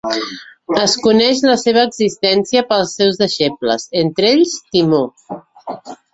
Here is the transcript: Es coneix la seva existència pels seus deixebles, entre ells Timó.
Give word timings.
Es 0.83 0.95
coneix 1.07 1.41
la 1.49 1.57
seva 1.63 1.83
existència 1.89 2.65
pels 2.73 2.95
seus 3.01 3.21
deixebles, 3.25 3.87
entre 4.03 4.31
ells 4.33 4.57
Timó. 4.73 5.05